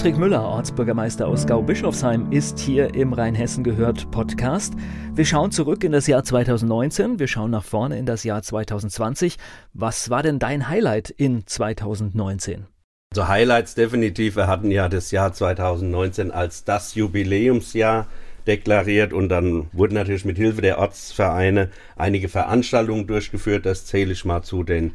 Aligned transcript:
Patrick 0.00 0.16
Müller, 0.16 0.42
Ortsbürgermeister 0.42 1.28
aus 1.28 1.46
Gau-Bischofsheim, 1.46 2.32
ist 2.32 2.58
hier 2.58 2.94
im 2.94 3.12
Rheinhessen 3.12 3.62
gehört 3.62 4.10
Podcast. 4.10 4.72
Wir 5.12 5.26
schauen 5.26 5.52
zurück 5.52 5.84
in 5.84 5.92
das 5.92 6.06
Jahr 6.06 6.24
2019, 6.24 7.18
wir 7.18 7.28
schauen 7.28 7.50
nach 7.50 7.64
vorne 7.64 7.98
in 7.98 8.06
das 8.06 8.24
Jahr 8.24 8.42
2020. 8.42 9.36
Was 9.74 10.08
war 10.08 10.22
denn 10.22 10.38
dein 10.38 10.70
Highlight 10.70 11.10
in 11.10 11.46
2019? 11.46 12.64
Also 13.12 13.28
Highlights 13.28 13.74
definitiv. 13.74 14.36
Wir 14.36 14.46
hatten 14.46 14.70
ja 14.70 14.88
das 14.88 15.10
Jahr 15.10 15.34
2019 15.34 16.30
als 16.30 16.64
das 16.64 16.94
Jubiläumsjahr 16.94 18.06
deklariert 18.46 19.12
und 19.12 19.28
dann 19.28 19.68
wurden 19.72 19.92
natürlich 19.92 20.24
mit 20.24 20.38
Hilfe 20.38 20.62
der 20.62 20.78
Ortsvereine 20.78 21.68
einige 21.96 22.30
Veranstaltungen 22.30 23.06
durchgeführt. 23.06 23.66
Das 23.66 23.84
zähle 23.84 24.12
ich 24.12 24.24
mal 24.24 24.40
zu 24.40 24.62
den 24.62 24.94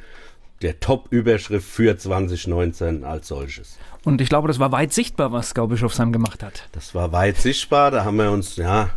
der 0.61 0.79
Top-Überschrift 0.79 1.67
für 1.67 1.97
2019 1.97 3.03
als 3.03 3.27
solches. 3.27 3.77
Und 4.05 4.21
ich 4.21 4.29
glaube, 4.29 4.47
das 4.47 4.59
war 4.59 4.71
weit 4.71 4.93
sichtbar, 4.93 5.31
was 5.31 5.55
Gaubischofsheim 5.55 6.13
gemacht 6.13 6.43
hat. 6.43 6.69
Das 6.73 6.93
war 6.93 7.11
weit 7.11 7.37
sichtbar. 7.37 7.89
Da 7.89 8.05
haben 8.05 8.17
wir 8.17 8.31
uns 8.31 8.55
ja 8.55 8.91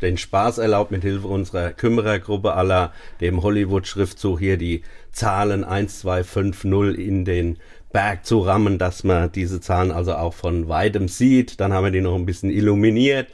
den 0.00 0.16
Spaß 0.16 0.58
erlaubt, 0.58 0.92
mit 0.92 1.02
Hilfe 1.02 1.26
unserer 1.26 1.72
Kümmerergruppe 1.72 2.54
aller 2.54 2.92
dem 3.20 3.42
Hollywood-Schriftzug 3.42 4.38
hier 4.38 4.56
die 4.56 4.82
Zahlen 5.10 5.64
1, 5.64 5.98
2, 5.98 6.22
5, 6.22 6.64
0 6.64 6.94
in 6.94 7.24
den 7.24 7.58
Berg 7.92 8.24
zu 8.24 8.38
rammen, 8.40 8.78
dass 8.78 9.02
man 9.02 9.32
diese 9.32 9.60
Zahlen 9.60 9.90
also 9.90 10.14
auch 10.14 10.34
von 10.34 10.68
weitem 10.68 11.08
sieht. 11.08 11.58
Dann 11.58 11.72
haben 11.72 11.84
wir 11.84 11.90
die 11.90 12.00
noch 12.00 12.14
ein 12.14 12.26
bisschen 12.26 12.50
illuminiert. 12.50 13.26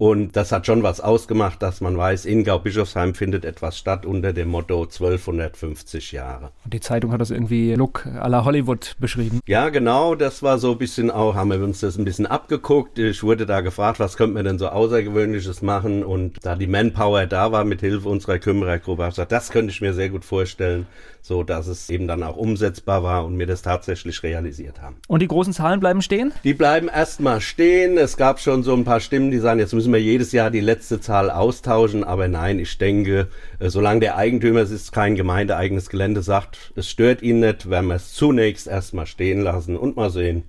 Und 0.00 0.34
das 0.34 0.50
hat 0.50 0.64
schon 0.64 0.82
was 0.82 1.02
ausgemacht, 1.02 1.60
dass 1.60 1.82
man 1.82 1.94
weiß, 1.94 2.24
in 2.24 2.42
Gau-Bischofsheim 2.42 3.14
findet 3.14 3.44
etwas 3.44 3.76
statt 3.76 4.06
unter 4.06 4.32
dem 4.32 4.48
Motto 4.48 4.84
1250 4.84 6.12
Jahre. 6.12 6.52
Und 6.64 6.72
die 6.72 6.80
Zeitung 6.80 7.12
hat 7.12 7.20
das 7.20 7.30
irgendwie 7.30 7.74
Look 7.74 8.06
à 8.06 8.26
la 8.26 8.46
Hollywood 8.46 8.96
beschrieben. 8.98 9.40
Ja, 9.46 9.68
genau, 9.68 10.14
das 10.14 10.42
war 10.42 10.56
so 10.56 10.72
ein 10.72 10.78
bisschen 10.78 11.10
auch, 11.10 11.34
haben 11.34 11.50
wir 11.50 11.62
uns 11.62 11.80
das 11.80 11.98
ein 11.98 12.06
bisschen 12.06 12.24
abgeguckt. 12.24 12.98
Ich 12.98 13.22
wurde 13.22 13.44
da 13.44 13.60
gefragt, 13.60 14.00
was 14.00 14.16
könnte 14.16 14.32
man 14.32 14.46
denn 14.46 14.58
so 14.58 14.68
Außergewöhnliches 14.68 15.60
machen? 15.60 16.02
Und 16.02 16.38
da 16.46 16.56
die 16.56 16.66
Manpower 16.66 17.26
da 17.26 17.52
war, 17.52 17.64
mit 17.64 17.80
Hilfe 17.80 18.08
unserer 18.08 18.38
Kümmerergruppe, 18.38 19.02
habe 19.02 19.10
ich 19.10 19.16
gesagt, 19.16 19.32
das 19.32 19.50
könnte 19.50 19.70
ich 19.70 19.82
mir 19.82 19.92
sehr 19.92 20.08
gut 20.08 20.24
vorstellen, 20.24 20.86
so 21.20 21.42
dass 21.42 21.66
es 21.66 21.90
eben 21.90 22.08
dann 22.08 22.22
auch 22.22 22.36
umsetzbar 22.36 23.02
war 23.02 23.26
und 23.26 23.38
wir 23.38 23.46
das 23.46 23.60
tatsächlich 23.60 24.22
realisiert 24.22 24.80
haben. 24.80 24.96
Und 25.08 25.20
die 25.20 25.28
großen 25.28 25.52
Zahlen 25.52 25.80
bleiben 25.80 26.00
stehen? 26.00 26.32
Die 26.42 26.54
bleiben 26.54 26.88
erstmal 26.88 27.42
stehen. 27.42 27.98
Es 27.98 28.16
gab 28.16 28.40
schon 28.40 28.62
so 28.62 28.72
ein 28.72 28.84
paar 28.84 29.00
Stimmen, 29.00 29.30
die 29.30 29.38
sagen, 29.38 29.60
jetzt 29.60 29.74
müssen 29.74 29.89
wir 29.92 30.00
jedes 30.00 30.32
Jahr 30.32 30.50
die 30.50 30.60
letzte 30.60 31.00
Zahl 31.00 31.30
austauschen. 31.30 32.04
Aber 32.04 32.28
nein, 32.28 32.58
ich 32.58 32.78
denke, 32.78 33.28
äh, 33.58 33.68
solange 33.68 34.00
der 34.00 34.16
Eigentümer, 34.16 34.60
es 34.60 34.70
ist 34.70 34.92
kein 34.92 35.16
gemeindeeigenes 35.16 35.90
Gelände, 35.90 36.22
sagt, 36.22 36.72
es 36.76 36.88
stört 36.88 37.22
ihn 37.22 37.40
nicht, 37.40 37.70
werden 37.70 37.88
wir 37.88 37.96
es 37.96 38.12
zunächst 38.12 38.66
erstmal 38.66 39.06
stehen 39.06 39.40
lassen 39.40 39.76
und 39.76 39.96
mal 39.96 40.10
sehen, 40.10 40.44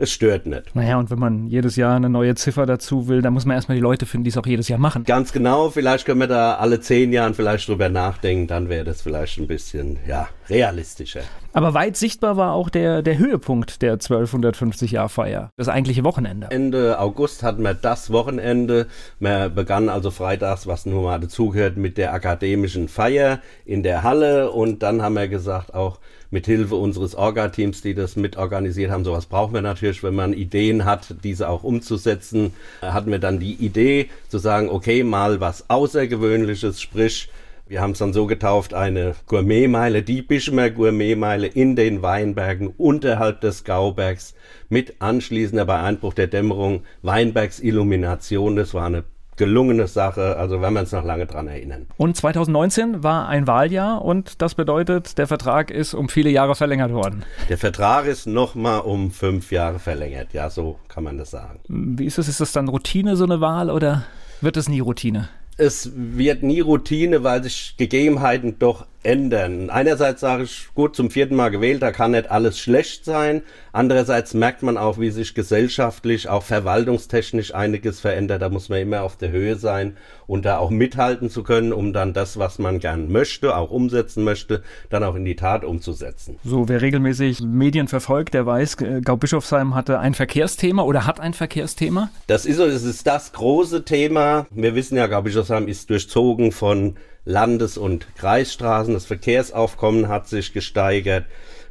es 0.00 0.12
stört 0.12 0.46
nicht. 0.46 0.74
Naja, 0.74 0.96
und 0.96 1.10
wenn 1.10 1.18
man 1.18 1.48
jedes 1.48 1.74
Jahr 1.74 1.96
eine 1.96 2.08
neue 2.08 2.36
Ziffer 2.36 2.66
dazu 2.66 3.08
will, 3.08 3.20
dann 3.20 3.32
muss 3.32 3.44
man 3.44 3.56
erstmal 3.56 3.76
die 3.76 3.82
Leute 3.82 4.06
finden, 4.06 4.24
die 4.24 4.30
es 4.30 4.36
auch 4.36 4.46
jedes 4.46 4.68
Jahr 4.68 4.78
machen. 4.78 5.02
Ganz 5.02 5.32
genau, 5.32 5.70
vielleicht 5.70 6.06
können 6.06 6.20
wir 6.20 6.28
da 6.28 6.54
alle 6.54 6.80
zehn 6.80 7.12
Jahren 7.12 7.34
vielleicht 7.34 7.68
drüber 7.68 7.88
nachdenken, 7.88 8.46
dann 8.46 8.68
wäre 8.68 8.84
das 8.84 9.02
vielleicht 9.02 9.38
ein 9.38 9.48
bisschen, 9.48 9.98
ja, 10.06 10.28
realistischer. 10.48 11.22
Aber 11.58 11.74
weit 11.74 11.96
sichtbar 11.96 12.36
war 12.36 12.52
auch 12.52 12.70
der, 12.70 13.02
der 13.02 13.18
Höhepunkt 13.18 13.82
der 13.82 13.98
1250-Jahr-Feier, 13.98 15.50
das 15.56 15.68
eigentliche 15.68 16.04
Wochenende. 16.04 16.46
Ende 16.52 17.00
August 17.00 17.42
hatten 17.42 17.62
wir 17.62 17.74
das 17.74 18.12
Wochenende. 18.12 18.86
Wir 19.18 19.48
begannen 19.48 19.88
also 19.88 20.12
freitags, 20.12 20.68
was 20.68 20.86
nun 20.86 21.02
mal 21.02 21.18
dazugehört, 21.18 21.76
mit 21.76 21.98
der 21.98 22.12
akademischen 22.12 22.86
Feier 22.86 23.40
in 23.64 23.82
der 23.82 24.04
Halle. 24.04 24.52
Und 24.52 24.84
dann 24.84 25.02
haben 25.02 25.16
wir 25.16 25.26
gesagt, 25.26 25.74
auch 25.74 25.98
mit 26.30 26.46
Hilfe 26.46 26.76
unseres 26.76 27.16
Orga-Teams, 27.16 27.82
die 27.82 27.94
das 27.94 28.14
mitorganisiert 28.14 28.92
haben, 28.92 29.02
sowas 29.02 29.26
brauchen 29.26 29.52
wir 29.52 29.62
natürlich, 29.62 30.04
wenn 30.04 30.14
man 30.14 30.34
Ideen 30.34 30.84
hat, 30.84 31.16
diese 31.24 31.48
auch 31.48 31.64
umzusetzen, 31.64 32.52
hatten 32.82 33.10
wir 33.10 33.18
dann 33.18 33.40
die 33.40 33.54
Idee 33.54 34.10
zu 34.28 34.38
sagen, 34.38 34.68
okay, 34.68 35.02
mal 35.02 35.40
was 35.40 35.68
Außergewöhnliches, 35.68 36.80
sprich, 36.80 37.28
wir 37.68 37.82
haben 37.82 37.90
es 37.92 37.98
dann 37.98 38.12
so 38.12 38.26
getauft, 38.26 38.72
eine 38.72 39.14
Gourmetmeile, 39.26 40.02
die 40.02 40.22
Bischmer 40.22 40.70
Gourmetmeile 40.70 41.46
in 41.46 41.76
den 41.76 42.02
Weinbergen 42.02 42.68
unterhalb 42.68 43.40
des 43.42 43.64
Gaubergs 43.64 44.34
mit 44.68 45.00
anschließender 45.00 45.66
bei 45.66 45.80
Einbruch 45.80 46.14
der 46.14 46.28
Dämmerung 46.28 46.84
Weinbergsillumination. 47.02 48.56
Das 48.56 48.72
war 48.72 48.86
eine 48.86 49.04
gelungene 49.36 49.86
Sache, 49.86 50.36
also 50.36 50.60
wenn 50.60 50.72
wir 50.72 50.80
uns 50.80 50.92
noch 50.92 51.04
lange 51.04 51.26
dran 51.26 51.46
erinnern. 51.46 51.86
Und 51.96 52.16
2019 52.16 53.04
war 53.04 53.28
ein 53.28 53.46
Wahljahr 53.46 54.04
und 54.04 54.42
das 54.42 54.54
bedeutet, 54.54 55.16
der 55.16 55.26
Vertrag 55.26 55.70
ist 55.70 55.94
um 55.94 56.08
viele 56.08 56.30
Jahre 56.30 56.54
verlängert 56.54 56.92
worden. 56.92 57.22
Der 57.48 57.58
Vertrag 57.58 58.06
ist 58.06 58.26
nochmal 58.26 58.80
um 58.80 59.12
fünf 59.12 59.52
Jahre 59.52 59.78
verlängert, 59.78 60.32
ja, 60.32 60.50
so 60.50 60.78
kann 60.88 61.04
man 61.04 61.18
das 61.18 61.30
sagen. 61.30 61.60
Wie 61.68 62.06
ist 62.06 62.18
es? 62.18 62.28
Ist 62.28 62.40
das 62.40 62.52
dann 62.52 62.68
Routine, 62.68 63.14
so 63.14 63.24
eine 63.24 63.40
Wahl, 63.40 63.70
oder 63.70 64.04
wird 64.40 64.56
es 64.56 64.68
nie 64.68 64.80
Routine? 64.80 65.28
Es 65.58 65.90
wird 65.94 66.42
nie 66.42 66.60
Routine, 66.60 67.24
weil 67.24 67.42
sich 67.42 67.74
Gegebenheiten 67.76 68.58
doch 68.58 68.86
ändern. 69.02 69.70
Einerseits 69.70 70.20
sage 70.20 70.42
ich, 70.44 70.68
gut, 70.74 70.96
zum 70.96 71.10
vierten 71.10 71.36
Mal 71.36 71.50
gewählt, 71.50 71.82
da 71.82 71.92
kann 71.92 72.10
nicht 72.12 72.30
alles 72.30 72.58
schlecht 72.58 73.04
sein. 73.04 73.42
Andererseits 73.72 74.34
merkt 74.34 74.62
man 74.62 74.76
auch, 74.76 74.98
wie 74.98 75.10
sich 75.10 75.34
gesellschaftlich, 75.34 76.28
auch 76.28 76.42
verwaltungstechnisch 76.42 77.54
einiges 77.54 78.00
verändert. 78.00 78.42
Da 78.42 78.48
muss 78.48 78.68
man 78.68 78.80
immer 78.80 79.02
auf 79.02 79.16
der 79.16 79.30
Höhe 79.30 79.56
sein 79.56 79.96
und 80.26 80.44
da 80.44 80.58
auch 80.58 80.70
mithalten 80.70 81.30
zu 81.30 81.44
können, 81.44 81.72
um 81.72 81.92
dann 81.92 82.12
das, 82.12 82.38
was 82.38 82.58
man 82.58 82.80
gern 82.80 83.10
möchte, 83.10 83.56
auch 83.56 83.70
umsetzen 83.70 84.24
möchte, 84.24 84.62
dann 84.90 85.04
auch 85.04 85.14
in 85.14 85.24
die 85.24 85.36
Tat 85.36 85.64
umzusetzen. 85.64 86.36
So, 86.44 86.68
wer 86.68 86.82
regelmäßig 86.82 87.40
Medien 87.40 87.88
verfolgt, 87.88 88.34
der 88.34 88.46
weiß, 88.46 88.78
Gau-Bischofsheim 89.04 89.74
hatte 89.74 90.00
ein 90.00 90.14
Verkehrsthema 90.14 90.82
oder 90.82 91.06
hat 91.06 91.20
ein 91.20 91.34
Verkehrsthema? 91.34 92.10
Das 92.26 92.46
ist 92.46 92.56
so, 92.56 92.66
das 92.66 92.82
ist 92.82 93.06
das 93.06 93.32
große 93.32 93.84
Thema. 93.84 94.46
Wir 94.50 94.74
wissen 94.74 94.96
ja, 94.96 95.06
Gau-Bischofsheim 95.48 95.68
ist 95.68 95.90
durchzogen 95.90 96.52
von 96.52 96.96
Landes- 97.24 97.78
und 97.78 98.06
Kreisstraßen. 98.16 98.94
Das 98.94 99.06
Verkehrsaufkommen 99.06 100.08
hat 100.08 100.28
sich 100.28 100.52
gesteigert. 100.52 101.24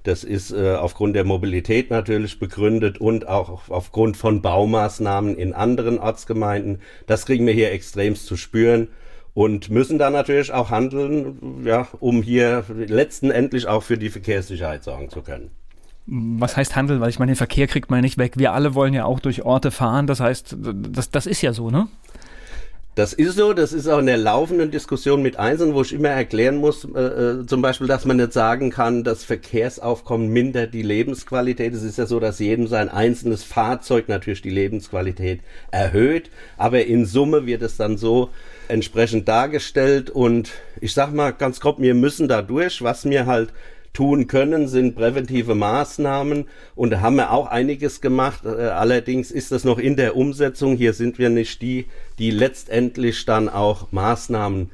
Das 0.03 0.23
ist 0.23 0.51
äh, 0.51 0.75
aufgrund 0.75 1.15
der 1.15 1.25
Mobilität 1.25 1.91
natürlich 1.91 2.39
begründet 2.39 2.99
und 2.99 3.27
auch 3.27 3.69
aufgrund 3.69 4.17
von 4.17 4.41
Baumaßnahmen 4.41 5.35
in 5.37 5.53
anderen 5.53 5.99
Ortsgemeinden. 5.99 6.79
Das 7.07 7.25
kriegen 7.25 7.45
wir 7.45 7.53
hier 7.53 7.71
extremst 7.71 8.25
zu 8.25 8.37
spüren 8.37 8.87
und 9.33 9.69
müssen 9.69 9.99
dann 9.99 10.13
natürlich 10.13 10.53
auch 10.53 10.71
handeln, 10.71 11.61
ja, 11.65 11.87
um 11.99 12.23
hier 12.23 12.63
letztendlich 12.69 13.67
auch 13.67 13.83
für 13.83 13.97
die 13.97 14.09
Verkehrssicherheit 14.09 14.83
sorgen 14.83 15.09
zu 15.09 15.21
können. 15.21 15.51
Was 16.05 16.55
heißt 16.55 16.75
handeln? 16.75 17.01
Weil 17.01 17.09
ich 17.09 17.19
meine, 17.19 17.33
den 17.33 17.37
Verkehr 17.37 17.67
kriegt 17.67 17.91
man 17.91 17.99
nicht 17.99 18.17
weg. 18.17 18.33
Wir 18.37 18.53
alle 18.53 18.75
wollen 18.75 18.93
ja 18.93 19.03
auch 19.03 19.19
durch 19.19 19.43
Orte 19.43 19.71
fahren. 19.71 20.07
Das 20.07 20.21
heißt, 20.21 20.55
das, 20.57 21.11
das 21.11 21.25
ist 21.25 21.41
ja 21.41 21.51
so, 21.51 21.69
ne? 21.69 21.89
Das 22.97 23.13
ist 23.13 23.35
so, 23.35 23.53
das 23.53 23.73
ist 23.73 23.87
auch 23.87 23.99
in 23.99 24.07
der 24.07 24.17
laufenden 24.17 24.71
Diskussion 24.71 25.21
mit 25.21 25.37
Einzelnen, 25.37 25.75
wo 25.75 25.83
ich 25.83 25.93
immer 25.93 26.09
erklären 26.09 26.55
muss, 26.55 26.83
äh, 26.83 26.99
äh, 26.99 27.45
zum 27.45 27.61
Beispiel, 27.61 27.85
dass 27.85 28.05
man 28.05 28.17
nicht 28.17 28.33
sagen 28.33 28.71
kann, 28.71 29.03
das 29.03 29.23
Verkehrsaufkommen 29.23 30.29
mindert 30.29 30.73
die 30.73 30.81
Lebensqualität. 30.81 31.75
Es 31.75 31.83
ist 31.83 31.99
ja 31.99 32.07
so, 32.07 32.19
dass 32.19 32.39
jedem 32.39 32.65
sein 32.65 32.89
einzelnes 32.89 33.43
Fahrzeug 33.43 34.09
natürlich 34.09 34.41
die 34.41 34.49
Lebensqualität 34.49 35.41
erhöht, 35.69 36.31
aber 36.57 36.87
in 36.87 37.05
Summe 37.05 37.45
wird 37.45 37.61
es 37.61 37.77
dann 37.77 37.97
so 37.97 38.31
entsprechend 38.67 39.27
dargestellt 39.27 40.09
und 40.09 40.53
ich 40.81 40.95
sag 40.95 41.13
mal 41.13 41.33
ganz 41.33 41.59
grob, 41.59 41.79
wir 41.79 41.93
müssen 41.93 42.27
da 42.27 42.41
durch, 42.41 42.81
was 42.81 43.05
mir 43.05 43.27
halt 43.27 43.53
tun 43.97 44.27
können, 44.27 44.67
sind 44.67 44.95
präventive 44.95 45.55
Maßnahmen 45.55 46.45
und 46.75 46.91
da 46.91 47.01
haben 47.01 47.15
wir 47.15 47.31
auch 47.31 47.47
einiges 47.47 47.99
gemacht. 47.99 48.45
Äh, 48.45 48.49
allerdings 48.67 49.31
ist 49.31 49.51
das 49.51 49.63
noch 49.63 49.79
in 49.79 49.95
der 49.95 50.15
Umsetzung. 50.15 50.77
Hier 50.77 50.93
sind 50.93 51.17
wir 51.17 51.31
nicht 51.31 51.63
die, 51.63 51.87
die 52.19 52.29
letztendlich 52.29 53.25
dann 53.25 53.49
auch 53.49 53.91
Maßnahmen 53.91 54.69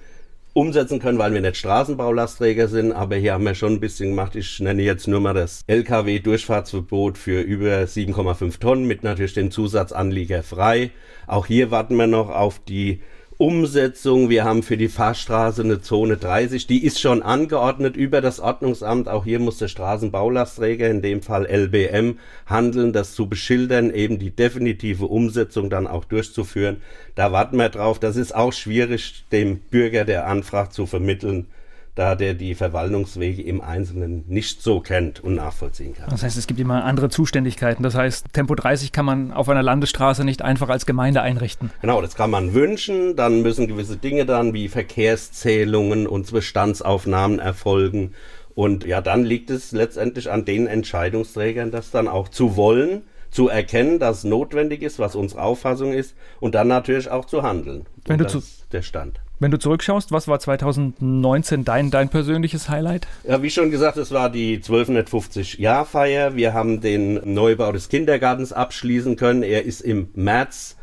umsetzen 0.51 0.99
können, 0.99 1.19
weil 1.19 1.33
wir 1.33 1.39
nicht 1.39 1.55
Straßenbaulastträger 1.55 2.67
sind, 2.67 2.91
aber 2.91 3.15
hier 3.15 3.31
haben 3.33 3.45
wir 3.45 3.55
schon 3.55 3.73
ein 3.73 3.79
bisschen 3.79 4.09
gemacht. 4.09 4.35
Ich 4.35 4.59
nenne 4.59 4.83
jetzt 4.83 5.07
nur 5.07 5.21
mal 5.21 5.33
das 5.33 5.61
LKW-Durchfahrtsverbot 5.67 7.17
für 7.17 7.39
über 7.39 7.83
7,5 7.83 8.59
Tonnen 8.59 8.85
mit 8.85 9.03
natürlich 9.03 9.33
dem 9.33 9.51
Zusatzanlieger 9.51 10.43
frei. 10.43 10.91
Auch 11.27 11.45
hier 11.45 11.71
warten 11.71 11.95
wir 11.95 12.07
noch 12.07 12.29
auf 12.29 12.59
die 12.59 12.99
Umsetzung. 13.43 14.29
Wir 14.29 14.45
haben 14.45 14.63
für 14.63 14.77
die 14.77 14.87
Fahrstraße 14.87 15.63
eine 15.63 15.81
Zone 15.81 16.15
30, 16.15 16.65
die 16.65 16.85
ist 16.85 17.01
schon 17.01 17.21
angeordnet 17.21 17.97
über 17.97 18.21
das 18.21 18.39
Ordnungsamt. 18.39 19.09
Auch 19.09 19.25
hier 19.25 19.39
muss 19.39 19.57
der 19.57 19.67
Straßenbaulastträger, 19.67 20.89
in 20.89 21.01
dem 21.01 21.21
Fall 21.21 21.45
LBM, 21.45 22.19
handeln, 22.45 22.93
das 22.93 23.13
zu 23.13 23.27
beschildern, 23.27 23.93
eben 23.93 24.17
die 24.17 24.31
definitive 24.31 25.07
Umsetzung 25.07 25.69
dann 25.69 25.87
auch 25.87 26.05
durchzuführen. 26.05 26.77
Da 27.15 27.33
warten 27.33 27.57
wir 27.57 27.67
drauf. 27.67 27.99
Das 27.99 28.15
ist 28.15 28.33
auch 28.33 28.53
schwierig, 28.53 29.25
dem 29.33 29.59
Bürger, 29.59 30.05
der 30.05 30.25
anfragt, 30.25 30.71
zu 30.71 30.85
vermitteln 30.85 31.47
da 31.95 32.15
der 32.15 32.33
die 32.33 32.55
Verwaltungswege 32.55 33.43
im 33.43 33.61
Einzelnen 33.61 34.23
nicht 34.27 34.63
so 34.63 34.79
kennt 34.79 35.23
und 35.23 35.35
nachvollziehen 35.35 35.93
kann. 35.93 36.09
Das 36.09 36.23
heißt, 36.23 36.37
es 36.37 36.47
gibt 36.47 36.59
immer 36.59 36.83
andere 36.85 37.09
Zuständigkeiten. 37.09 37.83
Das 37.83 37.93
heißt, 37.93 38.33
Tempo 38.33 38.55
30 38.55 38.91
kann 38.91 39.05
man 39.05 39.31
auf 39.31 39.47
einer 39.47 39.61
Landesstraße 39.61 40.23
nicht 40.23 40.41
einfach 40.41 40.69
als 40.69 40.85
Gemeinde 40.87 41.21
einrichten. 41.21 41.69
Genau, 41.81 42.01
das 42.01 42.15
kann 42.15 42.31
man 42.31 42.53
wünschen. 42.55 43.15
Dann 43.15 43.43
müssen 43.43 43.67
gewisse 43.67 43.97
Dinge 43.97 44.25
dann 44.25 44.53
wie 44.53 44.69
Verkehrszählungen 44.69 46.07
und 46.07 46.31
Bestandsaufnahmen 46.31 47.37
erfolgen. 47.37 48.13
Und 48.55 48.85
ja, 48.85 49.01
dann 49.01 49.23
liegt 49.23 49.51
es 49.51 49.71
letztendlich 49.71 50.31
an 50.31 50.45
den 50.45 50.67
Entscheidungsträgern, 50.67 51.69
das 51.69 51.91
dann 51.91 52.07
auch 52.07 52.29
zu 52.29 52.55
wollen, 52.55 53.03
zu 53.29 53.49
erkennen, 53.49 53.99
dass 53.99 54.19
es 54.19 54.23
notwendig 54.23 54.81
ist, 54.81 54.99
was 54.99 55.15
unsere 55.15 55.41
Auffassung 55.41 55.93
ist 55.93 56.15
und 56.39 56.55
dann 56.55 56.67
natürlich 56.67 57.09
auch 57.09 57.25
zu 57.25 57.43
handeln. 57.43 57.85
Wenn 58.05 58.13
und 58.13 58.19
du 58.19 58.23
das 58.25 58.35
ist 58.35 58.67
der 58.71 58.83
Stand. 58.83 59.22
Wenn 59.43 59.51
du 59.51 59.59
zurückschaust, 59.59 60.13
was 60.13 60.29
war 60.29 60.39
2019 60.39 61.65
dein, 61.65 61.91
dein 61.91 62.07
persönliches 62.07 62.69
Highlight? 62.69 63.07
Ja, 63.27 63.43
wie 63.43 63.49
schon 63.49 63.71
gesagt, 63.71 63.97
es 63.97 64.11
war 64.11 64.29
die 64.29 64.59
1250-Jahr-Feier. 64.59 66.37
Wir 66.37 66.53
haben 66.53 66.79
den 66.79 67.19
Neubau 67.25 67.73
des 67.73 67.89
Kindergartens 67.89 68.53
abschließen 68.53 69.17
können. 69.17 69.43
Er 69.43 69.65
ist 69.65 69.81
im 69.81 70.07
März 70.15 70.77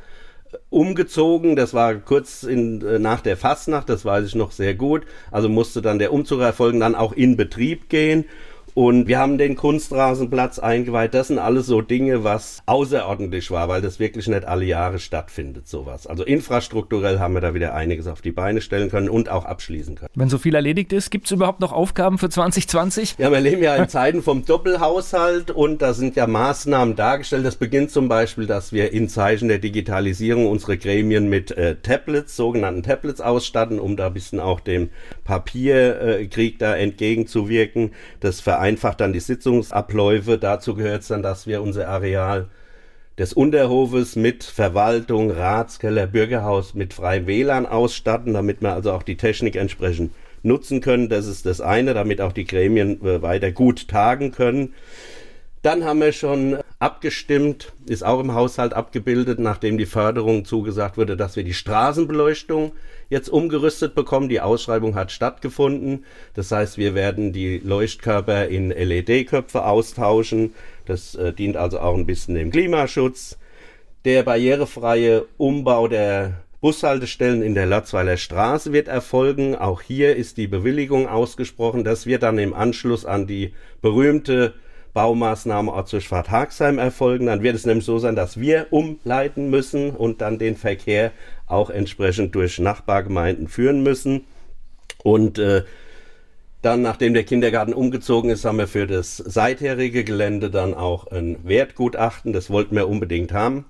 umgezogen. 0.69 1.57
Das 1.57 1.73
war 1.73 1.95
kurz 1.95 2.43
in, 2.43 2.85
äh, 2.85 2.99
nach 2.99 3.23
der 3.23 3.39
Fastnacht, 3.39 3.89
das 3.89 4.05
weiß 4.05 4.27
ich 4.27 4.35
noch 4.35 4.53
sehr 4.53 4.75
gut. 4.75 5.07
Also 5.31 5.49
musste 5.49 5.81
dann 5.81 5.99
der 5.99 6.12
Umzug 6.12 6.43
erfolgen, 6.43 6.81
dann 6.81 6.95
auch 6.95 7.15
in 7.15 7.39
Betrieb 7.39 7.89
gehen. 7.89 8.27
Und 8.75 9.09
wir 9.09 9.19
haben 9.19 9.39
den 9.39 9.57
Kunstrasenplatz 9.57 10.59
eingeweiht. 10.59 11.15
Das 11.15 11.29
sind 11.29 11.39
alles 11.39 11.67
so 11.67 11.81
Dinge, 11.81 12.25
was 12.25 12.63
außerordentlich 12.67 13.51
war, 13.51 13.69
weil 13.69 13.83
das 13.83 13.99
wirklich 13.99 14.29
nicht 14.29 14.45
alle 14.45 14.65
Jahre 14.65 14.99
stattfindet, 14.99 15.69
sowas. 15.69 16.07
Also 16.07 16.25
infrastrukturell 16.25 17.19
haben 17.19 17.35
wir 17.35 17.41
da 17.41 17.55
wieder 17.55 17.75
einiges 17.75 18.07
auf 18.07 18.21
die 18.21 18.33
Beine 18.33 18.61
stellen 18.61 18.91
können 18.91 19.09
und 19.09 19.29
auch 19.29 19.45
abschließen 19.45 19.97
können. 19.97 20.11
Wenn 20.15 20.29
so 20.29 20.39
viel 20.39 20.55
erledigt 20.55 20.93
ist, 20.93 21.11
gibt 21.11 21.27
es 21.27 21.33
überhaupt 21.33 21.61
noch 21.61 21.73
Aufgaben 21.73 22.19
für 22.19 22.29
2020? 22.29 23.17
Ja, 23.19 23.31
wir 23.31 23.41
leben 23.41 23.63
ja 23.63 23.77
in 23.77 23.89
Zeiten 23.89 24.23
vom 24.23 24.45
Doppelhaushalt 24.45 25.51
und 25.51 25.83
da 25.83 25.93
sind 25.93 26.17
ja 26.17 26.27
Maßnahmen 26.27 26.97
dargestellt. 26.97 27.45
Das 27.45 27.57
beginnt 27.57 27.91
zum 27.91 28.09
Beispiel, 28.09 28.47
dass 28.47 28.73
wir 28.73 28.93
in 28.93 29.09
Zeichen 29.09 29.49
der 29.49 29.59
Digitalisierung 29.59 30.47
unsere 30.47 30.79
Gremien 30.79 31.29
mit 31.29 31.51
äh, 31.53 31.77
Tablets, 31.77 32.37
sogenannten 32.37 32.83
Tablets 32.83 33.21
ausstatten, 33.21 33.79
um 33.79 33.97
da 33.97 34.07
ein 34.07 34.15
bisschen 34.15 34.41
auch 34.41 34.61
dem 34.61 34.91
Papierkrieg 35.25 36.55
äh, 36.55 36.59
da 36.59 36.77
entgegenzuwirken. 36.77 37.93
Das 38.21 38.41
vereinfacht 38.61 39.01
dann 39.01 39.15
die 39.15 39.21
Sitzungsabläufe. 39.21 40.37
Dazu 40.37 40.75
gehört 40.75 41.01
es 41.01 41.09
dann, 41.09 41.23
dass 41.23 41.47
wir 41.47 41.62
unser 41.62 41.89
Areal 41.89 42.51
des 43.17 43.33
Unterhofes 43.33 44.17
mit 44.17 44.45
Verwaltung, 44.45 45.31
Ratskeller, 45.31 46.07
Bürgerhaus 46.07 46.75
mit 46.75 46.93
freiem 46.93 47.27
WLAN 47.27 47.65
ausstatten, 47.65 48.35
damit 48.35 48.61
wir 48.61 48.75
also 48.75 48.93
auch 48.93 49.03
die 49.03 49.17
Technik 49.17 49.57
entsprechend 49.57 50.12
nutzen 50.43 50.83
können. 50.83 51.09
Das 51.09 51.27
ist 51.27 51.47
das 51.47 51.62
eine, 51.62 51.95
damit 51.95 52.21
auch 52.21 52.33
die 52.33 52.45
Gremien 52.45 53.01
äh, 53.03 53.23
weiter 53.23 53.51
gut 53.51 53.89
tagen 53.89 54.31
können. 54.31 54.75
Dann 55.62 55.85
haben 55.85 56.01
wir 56.03 56.12
schon 56.12 56.59
abgestimmt, 56.81 57.73
ist 57.87 58.05
auch 58.05 58.21
im 58.21 58.35
Haushalt 58.35 58.73
abgebildet, 58.73 59.38
nachdem 59.38 59.77
die 59.79 59.87
Förderung 59.87 60.47
zugesagt 60.47 60.97
wurde, 60.97 61.17
dass 61.17 61.37
wir 61.37 61.44
die 61.44 61.55
Straßenbeleuchtung 61.55 62.73
jetzt 63.11 63.29
umgerüstet 63.29 63.94
bekommen. 63.94 64.31
Die 64.31 64.41
Ausschreibung 64.41 64.94
hat 64.94 65.12
stattgefunden. 65.12 66.05
Das 66.35 66.50
heißt, 66.50 66.79
wir 66.79 66.94
werden 66.94 67.32
die 67.32 67.59
Leuchtkörper 67.59 68.49
in 68.49 68.71
LED-Köpfe 68.71 69.65
austauschen. 69.65 70.55
Das 70.87 71.15
äh, 71.15 71.35
dient 71.35 71.59
also 71.59 71.81
auch 71.81 71.94
ein 71.94 72.06
bisschen 72.06 72.35
dem 72.35 72.50
Klimaschutz. 72.50 73.38
Der 74.06 74.23
barrierefreie 74.23 75.26
Umbau 75.37 75.87
der 75.87 76.41
Bushaltestellen 76.62 77.43
in 77.43 77.55
der 77.55 77.67
Lotzweiler 77.67 78.17
Straße 78.17 78.73
wird 78.73 78.88
erfolgen. 78.88 79.55
Auch 79.55 79.83
hier 79.83 80.17
ist 80.17 80.38
die 80.38 80.47
Bewilligung 80.47 81.06
ausgesprochen. 81.09 81.85
Das 81.85 82.06
wird 82.06 82.23
dann 82.23 82.38
im 82.38 82.55
Anschluss 82.55 83.05
an 83.05 83.26
die 83.26 83.53
berühmte 83.83 84.55
Baumaßnahme 84.93 85.73
Ortsdurchfahrt 85.73 86.31
Haxheim 86.31 86.79
erfolgen. 86.79 87.27
Dann 87.27 87.43
wird 87.43 87.57
es 87.57 87.67
nämlich 87.67 87.85
so 87.85 87.99
sein, 87.99 88.17
dass 88.17 88.39
wir 88.39 88.69
umleiten 88.71 89.51
müssen 89.51 89.91
und 89.91 90.21
dann 90.21 90.39
den 90.39 90.57
Verkehr 90.57 91.13
auch 91.47 91.71
entsprechend 91.71 92.35
durch 92.35 92.59
Nachbargemeinden 92.59 93.49
führen 93.49 93.83
müssen. 93.83 94.25
Und 95.03 95.39
äh, 95.39 95.65
dann, 96.63 96.83
nachdem 96.83 97.15
der 97.15 97.25
Kindergarten 97.25 97.73
umgezogen 97.73 98.31
ist, 98.31 98.45
haben 98.45 98.59
wir 98.59 98.69
für 98.69 98.87
das 98.87 99.17
seitherige 99.17 100.05
Gelände 100.05 100.51
dann 100.51 100.75
auch 100.75 101.07
ein 101.07 101.39
Wertgutachten. 101.43 102.33
Das 102.33 102.51
wollten 102.51 102.77
wir 102.77 102.89
unbedingt 102.89 103.33
haben. 103.33 103.65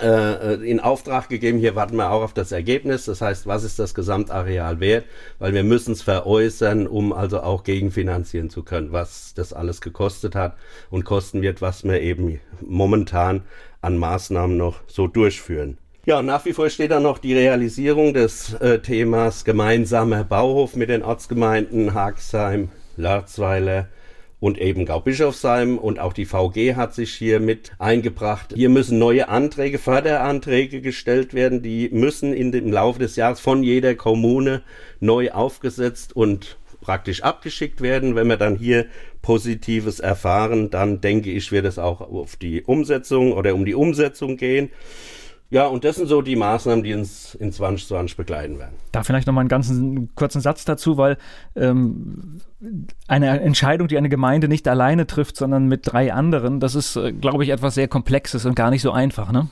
Äh, 0.00 0.54
in 0.68 0.80
Auftrag 0.80 1.28
gegeben. 1.28 1.58
Hier 1.58 1.74
warten 1.74 1.96
wir 1.96 2.10
auch 2.10 2.22
auf 2.22 2.34
das 2.34 2.52
Ergebnis. 2.52 3.04
Das 3.04 3.20
heißt, 3.20 3.46
was 3.46 3.64
ist 3.64 3.78
das 3.78 3.94
Gesamtareal 3.94 4.80
wert? 4.80 5.04
Weil 5.38 5.52
wir 5.52 5.64
müssen 5.64 5.92
es 5.92 6.02
veräußern, 6.02 6.86
um 6.86 7.12
also 7.12 7.40
auch 7.40 7.64
gegenfinanzieren 7.64 8.50
zu 8.50 8.62
können, 8.62 8.92
was 8.92 9.34
das 9.34 9.52
alles 9.52 9.80
gekostet 9.80 10.34
hat 10.34 10.56
und 10.90 11.04
kosten 11.04 11.42
wird, 11.42 11.60
was 11.60 11.84
wir 11.84 12.00
eben 12.00 12.40
momentan 12.60 13.42
an 13.82 13.98
Maßnahmen 13.98 14.56
noch 14.56 14.80
so 14.86 15.06
durchführen. 15.06 15.78
Ja, 16.06 16.22
nach 16.22 16.44
wie 16.46 16.54
vor 16.54 16.70
steht 16.70 16.90
da 16.90 17.00
noch 17.00 17.18
die 17.18 17.34
Realisierung 17.34 18.14
des 18.14 18.54
äh, 18.54 18.78
Themas 18.80 19.44
gemeinsamer 19.44 20.24
Bauhof 20.24 20.74
mit 20.74 20.88
den 20.88 21.02
Ortsgemeinden 21.02 21.92
Haxheim, 21.92 22.70
Larzweiler, 22.96 23.88
und 24.40 24.58
eben 24.58 24.86
Gaubischofsheim 24.86 25.78
und 25.78 25.98
auch 25.98 26.14
die 26.14 26.24
VG 26.24 26.74
hat 26.74 26.94
sich 26.94 27.12
hier 27.12 27.40
mit 27.40 27.72
eingebracht. 27.78 28.54
Hier 28.54 28.70
müssen 28.70 28.98
neue 28.98 29.28
Anträge, 29.28 29.78
Förderanträge 29.78 30.80
gestellt 30.80 31.34
werden, 31.34 31.62
die 31.62 31.90
müssen 31.92 32.32
in 32.32 32.50
dem 32.50 32.72
Laufe 32.72 32.98
des 32.98 33.16
Jahres 33.16 33.38
von 33.38 33.62
jeder 33.62 33.94
Kommune 33.94 34.62
neu 34.98 35.30
aufgesetzt 35.30 36.16
und 36.16 36.56
praktisch 36.80 37.22
abgeschickt 37.22 37.82
werden. 37.82 38.16
Wenn 38.16 38.28
wir 38.28 38.38
dann 38.38 38.56
hier 38.56 38.86
Positives 39.20 40.00
erfahren, 40.00 40.70
dann 40.70 41.02
denke 41.02 41.30
ich, 41.30 41.52
wird 41.52 41.66
es 41.66 41.78
auch 41.78 42.00
auf 42.00 42.36
die 42.36 42.62
Umsetzung 42.62 43.34
oder 43.34 43.54
um 43.54 43.66
die 43.66 43.74
Umsetzung 43.74 44.38
gehen. 44.38 44.70
Ja, 45.50 45.66
und 45.66 45.84
das 45.84 45.96
sind 45.96 46.06
so 46.06 46.22
die 46.22 46.36
Maßnahmen, 46.36 46.84
die 46.84 46.94
uns 46.94 47.34
in 47.34 47.52
2020 47.52 48.16
begleiten 48.16 48.60
werden. 48.60 48.76
Da 48.92 49.02
vielleicht 49.02 49.26
noch 49.26 49.34
mal 49.34 49.40
einen 49.40 49.48
ganzen 49.48 50.14
kurzen 50.14 50.40
Satz 50.40 50.64
dazu, 50.64 50.96
weil 50.96 51.18
ähm, 51.56 52.40
eine 53.08 53.40
Entscheidung, 53.40 53.88
die 53.88 53.98
eine 53.98 54.08
Gemeinde 54.08 54.46
nicht 54.46 54.68
alleine 54.68 55.08
trifft, 55.08 55.36
sondern 55.36 55.66
mit 55.66 55.92
drei 55.92 56.12
anderen, 56.12 56.60
das 56.60 56.76
ist, 56.76 56.94
äh, 56.94 57.12
glaube 57.12 57.42
ich, 57.42 57.50
etwas 57.50 57.74
sehr 57.74 57.88
Komplexes 57.88 58.46
und 58.46 58.54
gar 58.54 58.70
nicht 58.70 58.82
so 58.82 58.92
einfach, 58.92 59.32
ne? 59.32 59.48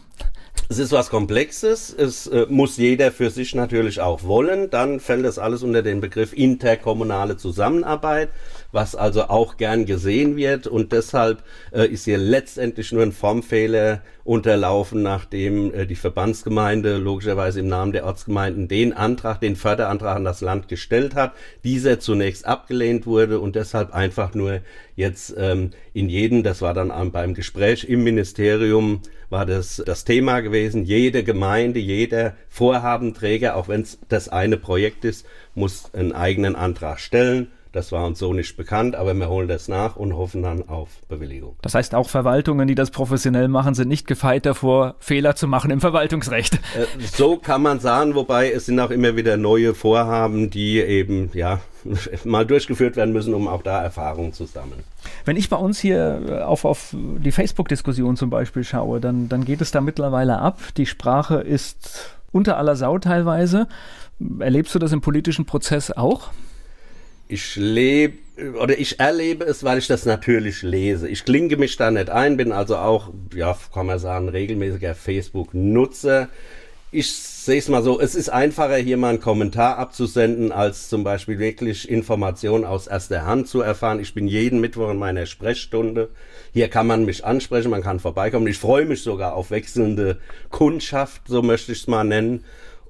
Es 0.69 0.79
ist 0.79 0.93
was 0.93 1.09
Komplexes. 1.09 1.95
Es 1.97 2.27
äh, 2.27 2.47
muss 2.49 2.77
jeder 2.77 3.11
für 3.11 3.31
sich 3.31 3.55
natürlich 3.55 4.01
auch 4.01 4.23
wollen. 4.25 4.71
Dann 4.71 5.01
fällt 5.01 5.25
das 5.25 5.39
alles 5.39 5.63
unter 5.63 5.83
den 5.83 6.01
Begriff 6.01 6.33
interkommunale 6.33 7.37
Zusammenarbeit, 7.37 8.29
was 8.73 8.95
also 8.95 9.25
auch 9.25 9.57
gern 9.57 9.87
gesehen 9.87 10.37
wird. 10.37 10.67
Und 10.67 10.93
deshalb 10.93 11.43
äh, 11.73 11.87
ist 11.87 12.05
hier 12.05 12.19
letztendlich 12.19 12.93
nur 12.93 13.03
ein 13.03 13.13
Formfehler 13.13 14.03
unterlaufen, 14.25 15.03
nachdem 15.03 15.73
äh, 15.73 15.87
die 15.87 15.95
Verbandsgemeinde 15.95 16.99
logischerweise 16.99 17.61
im 17.61 17.69
Namen 17.69 17.93
der 17.93 18.05
Ortsgemeinden 18.05 18.69
den 18.69 18.93
Antrag, 18.93 19.41
den 19.41 19.57
Förderantrag 19.57 20.17
an 20.17 20.25
das 20.25 20.43
Land 20.43 20.69
gestellt 20.69 21.15
hat. 21.15 21.33
Dieser 21.65 21.99
zunächst 21.99 22.47
abgelehnt 22.47 23.07
wurde 23.07 23.41
und 23.41 23.57
deshalb 23.57 23.95
einfach 23.95 24.35
nur 24.35 24.61
jetzt 24.97 25.35
ähm, 25.39 25.71
in 25.95 26.09
jedem, 26.09 26.43
das 26.43 26.61
war 26.61 26.75
dann 26.75 27.11
beim 27.11 27.33
Gespräch 27.33 27.85
im 27.85 28.05
Ministerium, 28.05 29.01
war 29.31 29.47
das 29.47 29.83
das 29.85 30.05
Thema 30.05 30.41
gewesen. 30.41 30.85
Jede 30.85 31.25
Gemeinde, 31.25 31.81
jeder 31.81 32.35
Vorhabenträger, 32.49 33.57
auch 33.57 33.69
wenn 33.69 33.83
es 33.83 33.99
das 34.09 34.29
eine 34.29 34.57
Projekt 34.57 35.05
ist, 35.05 35.25
muss 35.55 35.95
einen 35.95 36.13
eigenen 36.13 36.55
Antrag 36.55 37.01
stellen. 37.01 37.49
Das 37.73 37.93
war 37.93 38.07
uns 38.07 38.19
so 38.19 38.33
nicht 38.33 38.57
bekannt, 38.57 38.95
aber 38.95 39.15
wir 39.15 39.29
holen 39.29 39.49
das 39.49 39.69
nach 39.69 39.97
und 39.97 40.17
hoffen 40.17 40.43
dann 40.43 40.69
auf 40.69 40.89
Bewilligung. 41.09 41.57
Das 41.63 41.75
heißt, 41.75 41.95
auch 41.95 42.09
Verwaltungen, 42.09 42.67
die 42.67 42.75
das 42.75 42.91
professionell 42.91 43.49
machen, 43.49 43.75
sind 43.75 43.89
nicht 43.89 44.07
gefeit 44.07 44.47
davor, 44.47 44.95
Fehler 44.99 45.37
zu 45.37 45.47
machen 45.49 45.71
im 45.71 45.81
Verwaltungsrecht. 45.81 46.55
Äh, 46.55 46.87
so 47.13 47.37
kann 47.37 47.63
man 47.63 47.81
sagen, 47.81 48.15
wobei 48.15 48.51
es 48.51 48.67
sind 48.67 48.81
auch 48.81 48.91
immer 48.91 49.17
wieder 49.17 49.37
neue 49.37 49.75
Vorhaben, 49.75 50.51
die 50.51 50.79
eben 50.81 51.31
ja 51.35 51.61
mal 52.25 52.47
durchgeführt 52.47 52.97
werden 52.97 53.13
müssen, 53.13 53.35
um 53.35 53.49
auch 53.49 53.63
da 53.63 53.83
Erfahrungen 53.83 54.33
zu 54.33 54.47
sammeln. 54.47 54.83
Wenn 55.25 55.37
ich 55.37 55.49
bei 55.49 55.57
uns 55.57 55.79
hier 55.79 56.23
äh, 56.27 56.43
auf, 56.43 56.65
auf 56.65 56.95
die 56.95 57.33
Facebook-Diskussion 57.33 58.17
zum 58.17 58.31
Beispiel 58.31 58.65
schaue, 58.65 59.01
dann, 59.01 59.29
dann 59.29 59.45
geht 59.45 59.61
es 59.61 59.71
da 59.71 59.81
mittlerweile 59.81 60.39
ab. 60.39 60.61
Die 60.77 60.87
Sprache 60.87 61.37
ist 61.37 62.17
unter 62.33 62.57
aller 62.57 62.77
Sau 62.77 62.99
teilweise. 62.99 63.69
Erlebst 64.41 64.75
du 64.75 64.79
das 64.79 64.93
im 64.93 65.01
politischen 65.01 65.47
Prozess 65.47 65.91
auch? 65.91 66.31
Ich 67.29 67.57
lebe 67.57 68.17
oder 68.61 68.79
ich 68.79 69.01
erlebe 69.01 69.45
es, 69.45 69.65
weil 69.65 69.79
ich 69.79 69.87
das 69.87 70.07
natürlich 70.07 70.63
lese. 70.63 71.09
Ich 71.09 71.25
klinge 71.25 71.57
mich 71.57 71.77
da 71.77 71.91
nicht 71.91 72.09
ein, 72.09 72.37
bin 72.37 72.53
also 72.53 72.77
auch, 72.77 73.11
ja, 73.35 73.57
kann 73.75 73.87
man 73.87 73.99
sagen, 73.99 74.29
regelmäßiger 74.29 74.95
Facebook-Nutzer. 74.95 76.29
Ich 76.91 77.13
sehe 77.13 77.59
es 77.59 77.69
mal 77.69 77.83
so, 77.83 78.01
es 78.01 78.15
ist 78.15 78.31
einfacher, 78.31 78.77
hier 78.77 78.97
mal 78.97 79.11
einen 79.11 79.21
Kommentar 79.21 79.77
abzusenden, 79.77 80.53
als 80.53 80.89
zum 80.89 81.05
Beispiel 81.05 81.39
wirklich 81.39 81.89
Informationen 81.91 82.65
aus 82.65 82.87
erster 82.87 83.27
Hand 83.27 83.49
zu 83.49 83.61
erfahren. 83.61 84.01
Ich 84.01 84.15
bin 84.15 84.27
jeden 84.27 84.61
Mittwoch 84.61 84.91
in 84.91 84.97
meiner 84.97 85.27
Sprechstunde. 85.27 86.09
Hier 86.55 86.69
kann 86.69 86.87
man 86.87 87.05
mich 87.05 87.27
ansprechen, 87.27 87.71
man 87.71 87.83
kann 87.83 88.01
vorbeikommen. 88.01 88.47
Ich 88.47 88.59
freue 88.59 88.87
mich 88.87 89.03
sogar 89.03 89.35
auf 89.35 89.51
wechselnde 89.51 90.19
Kundschaft, 90.49 91.23
so 91.27 91.43
möchte 91.43 91.73
ich 91.73 91.81
es 91.81 91.89
mal 91.89 92.05
nennen 92.05 92.45